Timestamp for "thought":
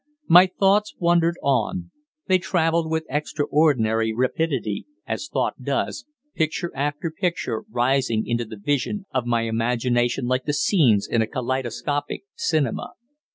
5.31-5.61